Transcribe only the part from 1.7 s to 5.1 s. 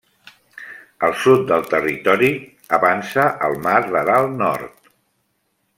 territori avança el Mar d'Aral Nord.